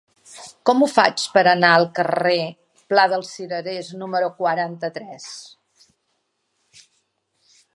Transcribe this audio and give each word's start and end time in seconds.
Com 0.67 0.79
ho 0.83 0.85
faig 0.93 1.25
per 1.33 1.41
anar 1.49 1.73
al 1.73 1.85
carrer 1.99 2.37
del 2.45 2.87
Pla 2.93 3.03
dels 3.11 3.33
Cirerers 3.35 3.93
número 4.05 4.31
quaranta-tres? 4.41 5.29